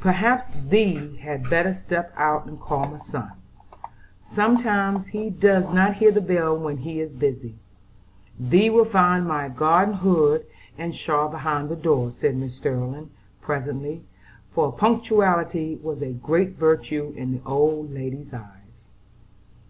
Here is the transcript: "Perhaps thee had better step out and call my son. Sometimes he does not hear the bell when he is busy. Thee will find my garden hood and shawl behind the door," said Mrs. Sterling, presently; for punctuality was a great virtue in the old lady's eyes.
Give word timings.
"Perhaps 0.00 0.54
thee 0.68 1.16
had 1.22 1.48
better 1.48 1.72
step 1.72 2.12
out 2.14 2.44
and 2.44 2.60
call 2.60 2.86
my 2.88 2.98
son. 2.98 3.32
Sometimes 4.20 5.06
he 5.06 5.30
does 5.30 5.70
not 5.70 5.94
hear 5.94 6.12
the 6.12 6.20
bell 6.20 6.58
when 6.58 6.76
he 6.76 7.00
is 7.00 7.16
busy. 7.16 7.54
Thee 8.38 8.68
will 8.68 8.84
find 8.84 9.26
my 9.26 9.48
garden 9.48 9.94
hood 9.94 10.44
and 10.76 10.94
shawl 10.94 11.30
behind 11.30 11.70
the 11.70 11.76
door," 11.76 12.10
said 12.10 12.36
Mrs. 12.36 12.50
Sterling, 12.50 13.12
presently; 13.40 14.04
for 14.50 14.70
punctuality 14.72 15.76
was 15.82 16.02
a 16.02 16.12
great 16.12 16.50
virtue 16.50 17.14
in 17.16 17.32
the 17.32 17.40
old 17.46 17.94
lady's 17.94 18.34
eyes. 18.34 18.88